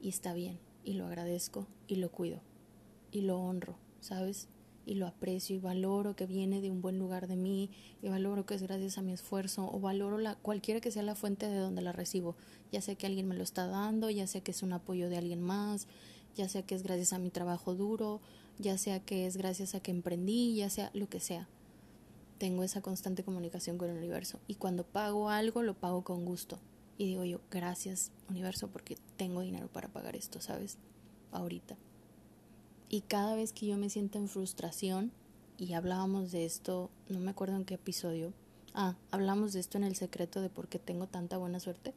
Y 0.00 0.08
está 0.08 0.34
bien, 0.34 0.58
y 0.84 0.94
lo 0.94 1.06
agradezco, 1.06 1.66
y 1.88 1.96
lo 1.96 2.10
cuido, 2.10 2.40
y 3.10 3.22
lo 3.22 3.38
honro, 3.38 3.76
¿sabes? 4.00 4.48
Y 4.86 4.94
lo 4.94 5.06
aprecio, 5.06 5.56
y 5.56 5.58
valoro 5.58 6.14
que 6.14 6.26
viene 6.26 6.60
de 6.60 6.70
un 6.70 6.82
buen 6.82 6.98
lugar 6.98 7.26
de 7.26 7.36
mí, 7.36 7.70
y 8.02 8.08
valoro 8.08 8.44
que 8.44 8.54
es 8.54 8.62
gracias 8.62 8.98
a 8.98 9.02
mi 9.02 9.12
esfuerzo, 9.12 9.70
o 9.72 9.80
valoro 9.80 10.18
la, 10.18 10.34
cualquiera 10.34 10.80
que 10.80 10.90
sea 10.90 11.02
la 11.02 11.14
fuente 11.14 11.48
de 11.48 11.58
donde 11.58 11.80
la 11.80 11.92
recibo, 11.92 12.36
ya 12.70 12.80
sea 12.80 12.94
que 12.94 13.06
alguien 13.06 13.26
me 13.26 13.34
lo 13.34 13.42
está 13.42 13.66
dando, 13.66 14.10
ya 14.10 14.26
sea 14.26 14.42
que 14.42 14.50
es 14.50 14.62
un 14.62 14.72
apoyo 14.72 15.08
de 15.08 15.16
alguien 15.16 15.40
más, 15.40 15.88
ya 16.34 16.48
sea 16.48 16.62
que 16.62 16.74
es 16.74 16.82
gracias 16.82 17.12
a 17.12 17.18
mi 17.18 17.30
trabajo 17.30 17.74
duro, 17.74 18.20
ya 18.58 18.78
sea 18.78 19.00
que 19.00 19.26
es 19.26 19.36
gracias 19.36 19.74
a 19.74 19.80
que 19.80 19.90
emprendí, 19.90 20.54
ya 20.54 20.70
sea 20.70 20.90
lo 20.94 21.08
que 21.08 21.20
sea. 21.20 21.48
Tengo 22.38 22.62
esa 22.62 22.82
constante 22.82 23.24
comunicación 23.24 23.78
con 23.78 23.90
el 23.90 23.96
universo 23.96 24.40
y 24.46 24.56
cuando 24.56 24.84
pago 24.84 25.30
algo 25.30 25.62
lo 25.62 25.74
pago 25.74 26.02
con 26.02 26.24
gusto. 26.24 26.58
Y 26.98 27.06
digo 27.06 27.24
yo, 27.24 27.40
gracias 27.50 28.12
universo 28.28 28.68
porque 28.68 28.96
tengo 29.16 29.40
dinero 29.40 29.68
para 29.68 29.88
pagar 29.88 30.14
esto, 30.16 30.40
¿sabes? 30.40 30.78
Ahorita. 31.32 31.76
Y 32.94 33.00
cada 33.00 33.34
vez 33.34 33.52
que 33.52 33.66
yo 33.66 33.76
me 33.76 33.90
siento 33.90 34.18
en 34.18 34.28
frustración, 34.28 35.10
y 35.58 35.72
hablábamos 35.72 36.30
de 36.30 36.44
esto, 36.44 36.92
no 37.08 37.18
me 37.18 37.32
acuerdo 37.32 37.56
en 37.56 37.64
qué 37.64 37.74
episodio, 37.74 38.32
ah, 38.72 38.94
hablamos 39.10 39.52
de 39.52 39.58
esto 39.58 39.78
en 39.78 39.82
el 39.82 39.96
secreto 39.96 40.40
de 40.40 40.48
por 40.48 40.68
qué 40.68 40.78
tengo 40.78 41.08
tanta 41.08 41.36
buena 41.36 41.58
suerte 41.58 41.92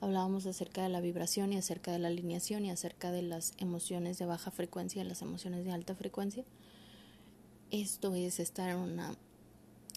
hablábamos 0.00 0.46
acerca 0.46 0.82
de 0.82 0.88
la 0.88 1.00
vibración 1.00 1.52
y 1.52 1.56
acerca 1.56 1.92
de 1.92 1.98
la 1.98 2.08
alineación 2.08 2.64
y 2.64 2.70
acerca 2.70 3.10
de 3.10 3.22
las 3.22 3.54
emociones 3.58 4.18
de 4.18 4.26
baja 4.26 4.50
frecuencia 4.50 5.02
y 5.02 5.08
las 5.08 5.22
emociones 5.22 5.64
de 5.64 5.72
alta 5.72 5.94
frecuencia. 5.94 6.44
Esto 7.70 8.14
es 8.14 8.40
estar 8.40 8.70
en 8.70 8.76
una 8.76 9.16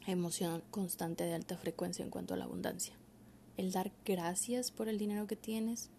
emoción 0.07 0.63
constante 0.71 1.23
de 1.23 1.33
alta 1.33 1.57
frecuencia 1.57 2.03
en 2.03 2.11
cuanto 2.11 2.33
a 2.33 2.37
la 2.37 2.45
abundancia. 2.45 2.93
El 3.57 3.71
dar 3.71 3.91
gracias 4.05 4.71
por 4.71 4.89
el 4.89 4.97
dinero 4.97 5.27
que 5.27 5.35
tienes, 5.35 5.89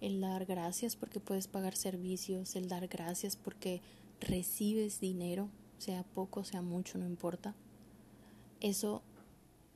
el 0.00 0.20
dar 0.20 0.46
gracias 0.46 0.96
porque 0.96 1.20
puedes 1.20 1.46
pagar 1.46 1.76
servicios, 1.76 2.56
el 2.56 2.68
dar 2.68 2.88
gracias 2.88 3.36
porque 3.36 3.82
recibes 4.20 5.00
dinero, 5.00 5.48
sea 5.78 6.02
poco, 6.02 6.44
sea 6.44 6.62
mucho, 6.62 6.98
no 6.98 7.06
importa. 7.06 7.54
Eso 8.60 9.02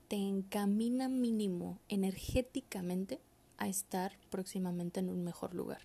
te 0.09 0.17
encamina 0.17 1.09
mínimo 1.09 1.79
energéticamente 1.89 3.21
a 3.59 3.69
estar 3.69 4.13
próximamente 4.31 5.01
en 5.01 5.09
un 5.09 5.25
mejor 5.25 5.55
lugar. 5.55 5.83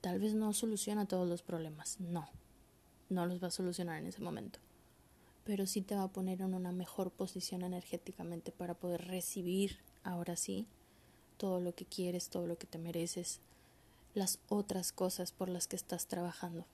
Tal 0.00 0.18
vez 0.20 0.34
no 0.34 0.52
soluciona 0.52 1.06
todos 1.06 1.28
los 1.28 1.42
problemas, 1.42 1.98
no, 2.00 2.28
no 3.08 3.26
los 3.26 3.42
va 3.42 3.48
a 3.48 3.52
solucionar 3.52 4.00
en 4.00 4.06
ese 4.06 4.22
momento, 4.22 4.58
pero 5.44 5.66
sí 5.66 5.82
te 5.82 5.96
va 5.96 6.04
a 6.04 6.12
poner 6.12 6.40
en 6.42 6.54
una 6.54 6.72
mejor 6.72 7.10
posición 7.10 7.62
energéticamente 7.62 8.52
para 8.52 8.74
poder 8.74 9.06
recibir 9.06 9.78
ahora 10.04 10.36
sí 10.36 10.68
todo 11.36 11.60
lo 11.60 11.74
que 11.74 11.84
quieres, 11.84 12.28
todo 12.28 12.46
lo 12.46 12.56
que 12.56 12.66
te 12.66 12.78
mereces, 12.78 13.40
las 14.14 14.38
otras 14.48 14.92
cosas 14.92 15.32
por 15.32 15.48
las 15.48 15.66
que 15.66 15.76
estás 15.76 16.06
trabajando. 16.06 16.64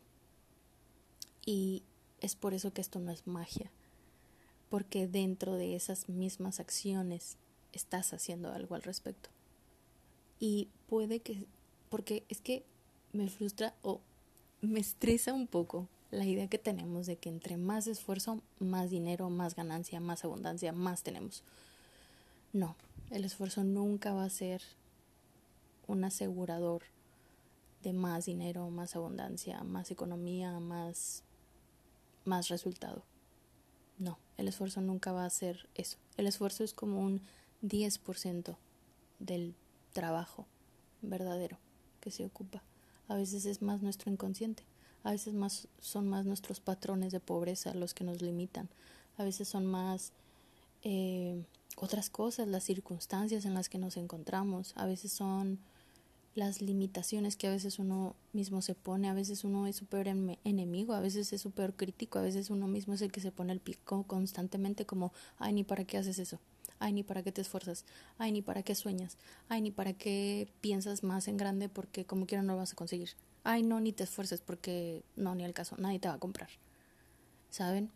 Y 1.44 1.82
es 2.20 2.36
por 2.36 2.54
eso 2.54 2.72
que 2.72 2.80
esto 2.80 3.00
no 3.00 3.10
es 3.10 3.26
magia, 3.26 3.70
porque 4.70 5.08
dentro 5.08 5.54
de 5.54 5.74
esas 5.74 6.08
mismas 6.08 6.60
acciones 6.60 7.36
estás 7.72 8.12
haciendo 8.12 8.52
algo 8.52 8.74
al 8.74 8.82
respecto 8.82 9.30
y 10.42 10.66
puede 10.88 11.20
que, 11.20 11.46
porque 11.88 12.24
es 12.28 12.40
que 12.40 12.64
me 13.12 13.28
frustra 13.28 13.76
o 13.82 14.00
me 14.60 14.80
estresa 14.80 15.32
un 15.32 15.46
poco 15.46 15.86
la 16.10 16.26
idea 16.26 16.48
que 16.48 16.58
tenemos 16.58 17.06
de 17.06 17.14
que 17.14 17.28
entre 17.28 17.56
más 17.56 17.86
esfuerzo, 17.86 18.40
más 18.58 18.90
dinero, 18.90 19.30
más 19.30 19.54
ganancia, 19.54 20.00
más 20.00 20.24
abundancia, 20.24 20.72
más 20.72 21.04
tenemos. 21.04 21.44
No, 22.52 22.74
el 23.12 23.24
esfuerzo 23.24 23.62
nunca 23.62 24.14
va 24.14 24.24
a 24.24 24.30
ser 24.30 24.62
un 25.86 26.02
asegurador 26.04 26.82
de 27.82 27.92
más 27.92 28.24
dinero, 28.24 28.70
más 28.70 28.96
abundancia, 28.96 29.62
más 29.64 29.90
economía, 29.90 30.58
más, 30.60 31.22
más 32.24 32.48
resultado. 32.48 33.02
No, 33.98 34.18
el 34.38 34.48
esfuerzo 34.48 34.80
nunca 34.80 35.12
va 35.12 35.26
a 35.26 35.30
ser 35.30 35.68
eso. 35.74 35.98
El 36.16 36.26
esfuerzo 36.26 36.64
es 36.64 36.72
como 36.72 37.00
un 37.00 37.20
10% 37.62 38.56
del 39.18 39.54
trabajo 39.92 40.46
verdadero 41.02 41.58
que 42.00 42.10
se 42.10 42.24
ocupa. 42.24 42.62
A 43.08 43.16
veces 43.16 43.44
es 43.44 43.60
más 43.60 43.82
nuestro 43.82 44.10
inconsciente, 44.10 44.64
a 45.04 45.10
veces 45.10 45.34
más 45.34 45.68
son 45.80 46.08
más 46.08 46.24
nuestros 46.24 46.60
patrones 46.60 47.12
de 47.12 47.20
pobreza 47.20 47.74
los 47.74 47.92
que 47.92 48.04
nos 48.04 48.22
limitan, 48.22 48.70
a 49.18 49.24
veces 49.24 49.48
son 49.48 49.66
más 49.66 50.12
eh, 50.82 51.44
otras 51.76 52.10
cosas, 52.10 52.48
las 52.48 52.64
circunstancias 52.64 53.44
en 53.44 53.54
las 53.54 53.68
que 53.68 53.78
nos 53.78 53.96
encontramos, 53.96 54.72
a 54.76 54.86
veces 54.86 55.12
son 55.12 55.58
las 56.34 56.62
limitaciones 56.62 57.36
que 57.36 57.46
a 57.46 57.50
veces 57.50 57.78
uno 57.78 58.16
mismo 58.32 58.62
se 58.62 58.74
pone, 58.74 59.08
a 59.08 59.14
veces 59.14 59.44
uno 59.44 59.66
es 59.66 59.76
su 59.76 59.84
peor 59.84 60.08
enemigo, 60.08 60.94
a 60.94 61.00
veces 61.00 61.32
es 61.32 61.42
su 61.42 61.50
peor 61.50 61.74
crítico, 61.74 62.18
a 62.18 62.22
veces 62.22 62.48
uno 62.48 62.66
mismo 62.66 62.94
es 62.94 63.02
el 63.02 63.12
que 63.12 63.20
se 63.20 63.32
pone 63.32 63.52
el 63.52 63.60
pico 63.60 64.04
constantemente 64.04 64.86
como, 64.86 65.12
ay, 65.38 65.52
ni 65.52 65.64
para 65.64 65.84
qué 65.84 65.98
haces 65.98 66.18
eso, 66.18 66.40
ay, 66.78 66.94
ni 66.94 67.02
para 67.02 67.22
qué 67.22 67.32
te 67.32 67.42
esfuerzas, 67.42 67.84
ay, 68.16 68.32
ni 68.32 68.40
para 68.40 68.62
qué 68.62 68.74
sueñas, 68.74 69.18
ay, 69.48 69.60
ni 69.60 69.70
para 69.70 69.92
qué 69.92 70.48
piensas 70.62 71.02
más 71.02 71.28
en 71.28 71.36
grande 71.36 71.68
porque 71.68 72.06
como 72.06 72.26
quiera 72.26 72.42
no 72.42 72.54
lo 72.54 72.60
vas 72.60 72.72
a 72.72 72.76
conseguir, 72.76 73.10
ay, 73.44 73.62
no, 73.62 73.80
ni 73.80 73.92
te 73.92 74.04
esfuerces 74.04 74.40
porque 74.40 75.02
no, 75.16 75.34
ni 75.34 75.44
al 75.44 75.52
caso, 75.52 75.76
nadie 75.78 75.98
te 75.98 76.08
va 76.08 76.14
a 76.14 76.18
comprar. 76.18 76.48
¿Saben? 77.50 77.90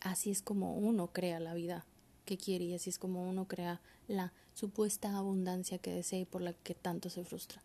Así 0.00 0.30
es 0.30 0.40
como 0.40 0.76
uno 0.76 1.08
crea 1.08 1.38
la 1.40 1.52
vida 1.52 1.84
que 2.30 2.38
quiere 2.38 2.64
y 2.64 2.74
así 2.74 2.90
es 2.90 2.98
como 3.00 3.28
uno 3.28 3.48
crea 3.48 3.80
la 4.06 4.32
supuesta 4.54 5.16
abundancia 5.16 5.78
que 5.78 5.90
desea 5.90 6.20
y 6.20 6.24
por 6.24 6.42
la 6.42 6.52
que 6.52 6.76
tanto 6.76 7.10
se 7.10 7.24
frustra. 7.24 7.60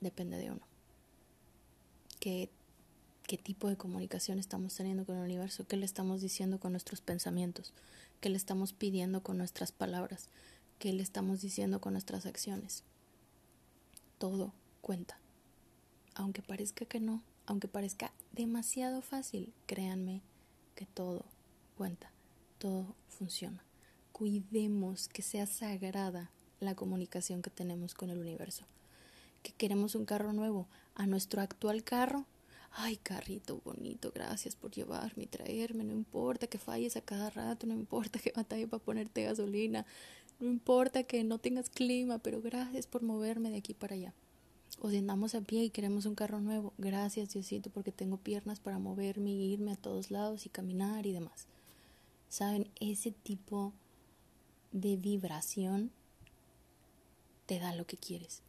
Depende 0.00 0.38
de 0.38 0.50
uno. 0.50 0.62
¿Qué, 2.20 2.48
qué 3.24 3.36
tipo 3.36 3.68
de 3.68 3.76
comunicación 3.76 4.38
estamos 4.38 4.74
teniendo 4.74 5.04
con 5.04 5.18
el 5.18 5.24
universo? 5.24 5.66
¿Qué 5.68 5.76
le 5.76 5.84
estamos 5.84 6.22
diciendo 6.22 6.58
con 6.58 6.72
nuestros 6.72 7.02
pensamientos? 7.02 7.74
¿Qué 8.22 8.30
le 8.30 8.38
estamos 8.38 8.72
pidiendo 8.72 9.22
con 9.22 9.36
nuestras 9.36 9.72
palabras? 9.72 10.30
¿Qué 10.78 10.94
le 10.94 11.02
estamos 11.02 11.42
diciendo 11.42 11.82
con 11.82 11.92
nuestras 11.92 12.24
acciones? 12.24 12.82
Todo 14.16 14.54
cuenta. 14.80 15.18
Aunque 16.14 16.40
parezca 16.40 16.86
que 16.86 16.98
no, 16.98 17.22
aunque 17.44 17.68
parezca 17.68 18.10
demasiado 18.32 19.02
fácil, 19.02 19.52
créanme 19.66 20.22
que 20.74 20.86
todo 20.86 21.24
cuenta, 21.76 22.10
todo 22.58 22.94
funciona. 23.08 23.64
Cuidemos 24.12 25.08
que 25.08 25.22
sea 25.22 25.46
sagrada 25.46 26.30
la 26.60 26.74
comunicación 26.74 27.42
que 27.42 27.50
tenemos 27.50 27.94
con 27.94 28.10
el 28.10 28.18
universo. 28.18 28.64
Que 29.42 29.52
queremos 29.52 29.94
un 29.94 30.04
carro 30.04 30.32
nuevo, 30.32 30.68
a 30.94 31.06
nuestro 31.06 31.40
actual 31.40 31.82
carro. 31.82 32.26
Ay, 32.70 32.96
carrito 32.96 33.60
bonito, 33.64 34.12
gracias 34.14 34.56
por 34.56 34.70
llevarme 34.70 35.24
y 35.24 35.26
traerme. 35.26 35.84
No 35.84 35.92
importa 35.92 36.46
que 36.46 36.58
falles 36.58 36.96
a 36.96 37.02
cada 37.02 37.30
rato, 37.30 37.66
no 37.66 37.74
importa 37.74 38.18
que 38.18 38.32
batalle 38.34 38.66
para 38.66 38.82
ponerte 38.82 39.24
gasolina, 39.24 39.84
no 40.40 40.48
importa 40.48 41.02
que 41.02 41.24
no 41.24 41.38
tengas 41.38 41.68
clima, 41.68 42.18
pero 42.18 42.40
gracias 42.40 42.86
por 42.86 43.02
moverme 43.02 43.50
de 43.50 43.58
aquí 43.58 43.74
para 43.74 43.94
allá 43.94 44.14
o 44.84 44.90
si 44.90 44.98
andamos 44.98 45.36
a 45.36 45.40
pie 45.42 45.62
y 45.62 45.70
queremos 45.70 46.06
un 46.06 46.16
carro 46.16 46.40
nuevo, 46.40 46.72
gracias 46.76 47.32
Diosito 47.32 47.70
porque 47.70 47.92
tengo 47.92 48.16
piernas 48.16 48.58
para 48.58 48.80
moverme 48.80 49.30
y 49.30 49.52
irme 49.52 49.70
a 49.70 49.76
todos 49.76 50.10
lados 50.10 50.44
y 50.44 50.48
caminar 50.48 51.06
y 51.06 51.12
demás. 51.12 51.46
¿Saben? 52.28 52.68
Ese 52.80 53.12
tipo 53.12 53.72
de 54.72 54.96
vibración 54.96 55.92
te 57.46 57.60
da 57.60 57.76
lo 57.76 57.86
que 57.86 57.96
quieres. 57.96 58.42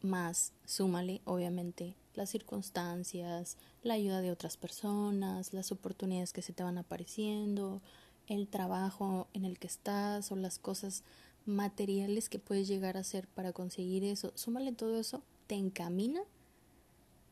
Más, 0.00 0.52
súmale, 0.64 1.20
obviamente, 1.26 1.94
las 2.14 2.30
circunstancias, 2.30 3.58
la 3.82 3.94
ayuda 3.94 4.22
de 4.22 4.30
otras 4.30 4.56
personas, 4.56 5.52
las 5.52 5.72
oportunidades 5.72 6.32
que 6.32 6.40
se 6.40 6.54
te 6.54 6.62
van 6.62 6.78
apareciendo, 6.78 7.82
el 8.28 8.48
trabajo 8.48 9.28
en 9.34 9.44
el 9.44 9.58
que 9.58 9.66
estás 9.66 10.32
o 10.32 10.36
las 10.36 10.58
cosas 10.58 11.04
materiales 11.46 12.28
que 12.28 12.38
puedes 12.38 12.68
llegar 12.68 12.96
a 12.96 13.00
hacer 13.00 13.26
para 13.28 13.52
conseguir 13.52 14.04
eso, 14.04 14.32
súmale 14.34 14.72
todo 14.72 14.98
eso, 14.98 15.22
te 15.46 15.54
encamina 15.54 16.20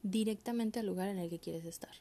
directamente 0.02 0.80
al 0.80 0.86
lugar 0.86 1.08
en 1.08 1.18
el 1.18 1.30
que 1.30 1.40
quieres 1.40 1.64
estar. 1.64 1.94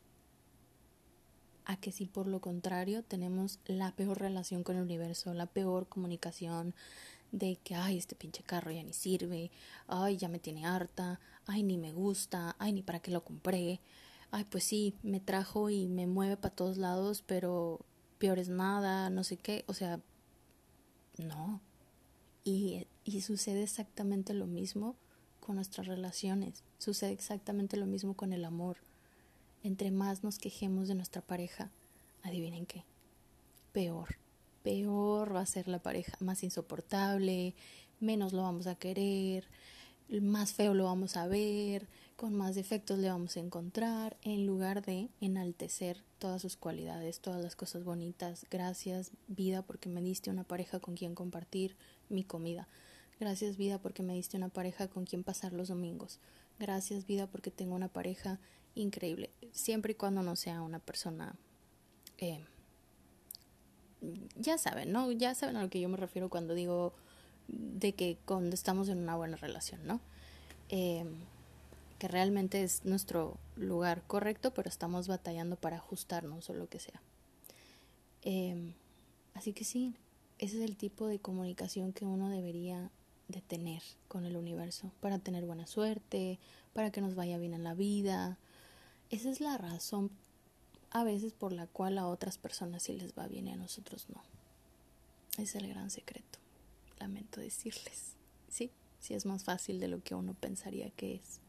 A 1.66 1.78
que 1.78 1.92
si 1.92 2.06
por 2.06 2.28
lo 2.28 2.42
contrario 2.42 3.04
tenemos 3.04 3.60
la 3.66 3.96
peor 3.96 4.20
relación 4.20 4.64
con 4.64 4.76
el 4.76 4.84
universo, 4.84 5.34
la 5.34 5.46
peor 5.46 5.88
comunicación 5.88 6.76
de 7.32 7.58
que, 7.64 7.74
ay, 7.74 7.98
este 7.98 8.16
pinche 8.16 8.44
carro 8.44 8.72
ya 8.72 8.84
ni 8.84 8.94
sirve, 8.94 9.50
ay, 9.88 10.18
ya 10.18 10.30
me 10.30 10.40
tiene 10.40 10.66
harta, 10.66 11.20
ay, 11.48 11.64
ni 11.64 11.78
me 11.78 11.92
gusta, 11.92 12.56
ay, 12.60 12.74
ni 12.74 12.84
para 12.84 13.00
qué 13.00 13.12
lo 13.12 13.24
compré, 13.24 13.82
ay, 14.30 14.46
pues 14.46 14.64
sí, 14.66 14.94
me 15.02 15.20
trajo 15.20 15.70
y 15.70 15.88
me 15.88 16.06
mueve 16.06 16.38
para 16.38 16.54
todos 16.54 16.78
lados, 16.78 17.24
pero 17.26 17.80
peor 18.20 18.38
es 18.38 18.50
nada, 18.50 19.10
no 19.10 19.24
sé 19.24 19.38
qué, 19.38 19.64
o 19.68 19.74
sea, 19.74 20.00
no, 21.18 21.60
y, 22.44 22.86
sucede 23.22 23.64
exactamente 23.64 24.34
lo 24.34 24.48
mismo 24.48 24.96
con 25.40 25.56
nuestras 25.56 25.88
relaciones, 25.88 26.64
sucede 26.78 27.12
exactamente 27.12 27.78
lo 27.78 27.86
mismo 27.86 28.16
con 28.16 28.34
el 28.34 28.46
amor. 28.46 28.78
Entre 29.64 29.92
más 29.92 30.24
nos 30.24 30.40
quejemos 30.40 30.88
de 30.88 30.96
nuestra 30.96 31.22
pareja, 31.22 31.72
adivinen 32.22 32.66
qué, 32.66 32.84
peor, 33.72 34.18
peor 34.62 35.36
va 35.36 35.42
a 35.42 35.46
ser 35.46 35.68
la 35.68 35.80
pareja, 35.80 36.18
más 36.20 36.44
insoportable, 36.44 37.54
menos 38.00 38.34
lo 38.34 38.44
vamos 38.44 38.68
a 38.68 38.76
querer, 38.76 39.48
más 40.22 40.54
feo 40.54 40.74
lo 40.74 40.86
vamos 40.86 41.18
a 41.18 41.28
ver, 41.28 41.88
con 42.16 42.36
más 42.36 42.56
defectos 42.56 43.00
le 43.00 43.10
vamos 43.10 43.38
a 43.38 43.40
encontrar, 43.40 44.18
en 44.22 44.46
lugar 44.46 44.86
de 44.86 45.10
enaltecer 45.22 46.04
todas 46.20 46.42
sus 46.42 46.58
cualidades, 46.58 47.20
todas 47.20 47.42
las 47.42 47.56
cosas 47.56 47.84
bonitas. 47.84 48.46
Gracias 48.50 49.12
vida 49.28 49.62
porque 49.62 49.90
me 49.90 50.02
diste 50.02 50.30
una 50.30 50.44
pareja 50.44 50.80
con 50.80 50.96
quien 50.96 51.16
compartir 51.16 51.76
mi 52.10 52.24
comida. 52.24 52.68
Gracias 53.20 53.58
vida 53.58 53.80
porque 53.80 54.04
me 54.04 54.14
diste 54.14 54.38
una 54.38 54.50
pareja 54.50 54.88
con 54.88 55.06
quien 55.06 55.24
pasar 55.24 55.54
los 55.54 55.68
domingos. 55.68 56.20
Gracias 56.60 57.06
vida 57.06 57.28
porque 57.28 57.52
tengo 57.52 57.76
una 57.76 57.88
pareja 57.88 58.40
increíble. 58.76 59.32
Siempre 59.52 59.94
y 59.94 59.96
cuando 59.96 60.24
no 60.24 60.36
sea 60.36 60.62
una 60.62 60.80
persona... 60.80 61.36
Eh, 62.18 62.44
ya 64.36 64.58
saben, 64.58 64.92
¿no? 64.92 65.12
Ya 65.12 65.34
saben 65.36 65.56
a 65.56 65.64
lo 65.64 65.70
que 65.70 65.80
yo 65.80 65.90
me 65.90 65.98
refiero 65.98 66.30
cuando 66.30 66.54
digo 66.54 66.94
de 67.48 67.94
que 67.94 68.18
cuando 68.26 68.54
estamos 68.54 68.90
en 68.90 68.98
una 69.00 69.16
buena 69.16 69.38
relación, 69.38 69.86
¿no? 69.86 70.02
Eh, 70.70 71.06
que 72.04 72.10
realmente 72.10 72.64
es 72.64 72.84
nuestro 72.84 73.38
lugar 73.56 74.04
correcto, 74.08 74.54
pero 74.54 74.68
estamos 74.68 75.08
batallando 75.08 75.56
para 75.56 75.78
ajustarnos 75.78 76.50
o 76.50 76.54
lo 76.54 76.68
que 76.68 76.78
sea. 76.78 77.02
Eh, 78.24 78.74
así 79.36 79.54
que 79.54 79.64
sí, 79.64 79.96
ese 80.38 80.58
es 80.58 80.70
el 80.70 80.76
tipo 80.76 81.08
de 81.08 81.20
comunicación 81.20 81.94
que 81.94 82.04
uno 82.04 82.28
debería 82.28 82.92
de 83.30 83.40
tener 83.40 83.82
con 84.10 84.26
el 84.26 84.36
universo 84.36 84.92
para 85.00 85.18
tener 85.18 85.46
buena 85.46 85.66
suerte, 85.66 86.40
para 86.74 86.92
que 86.92 87.00
nos 87.00 87.16
vaya 87.16 87.38
bien 87.38 87.54
en 87.54 87.64
la 87.64 87.74
vida. 87.74 88.38
Esa 89.10 89.30
es 89.30 89.40
la 89.40 89.58
razón 89.58 90.12
a 90.92 91.06
veces 91.06 91.32
por 91.32 91.54
la 91.54 91.68
cual 91.68 91.98
a 91.98 92.08
otras 92.08 92.38
personas 92.38 92.84
sí 92.84 92.98
les 92.98 93.14
va 93.18 93.28
bien 93.28 93.48
y 93.48 93.54
a 93.54 93.56
nosotros 93.56 94.08
no. 94.10 94.22
Es 95.42 95.56
el 95.56 95.70
gran 95.70 95.90
secreto. 95.90 96.38
Lamento 97.00 97.40
decirles. 97.40 98.18
Sí, 98.50 98.72
sí 99.00 99.14
es 99.14 99.26
más 99.26 99.46
fácil 99.46 99.80
de 99.80 99.88
lo 99.88 100.04
que 100.04 100.16
uno 100.16 100.34
pensaría 100.34 100.90
que 100.90 101.16
es. 101.16 101.40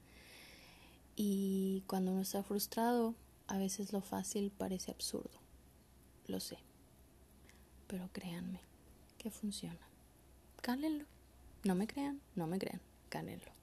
Y 1.17 1.83
cuando 1.87 2.13
uno 2.13 2.23
está 2.23 2.43
frustrado, 2.43 3.15
a 3.47 3.59
veces 3.59 3.93
lo 3.93 4.01
fácil 4.01 4.51
parece 4.51 4.91
absurdo. 4.91 5.39
Lo 6.27 6.41
sé. 6.41 6.59
Pero 7.87 8.09
créanme, 8.13 8.61
que 9.19 9.31
funciona. 9.31 9.89
Cálenlo. 10.63 11.05
No 11.65 11.75
me 11.75 11.87
crean, 11.87 12.21
no 12.35 12.47
me 12.47 12.59
crean, 12.59 12.81
cálenlo. 13.09 13.54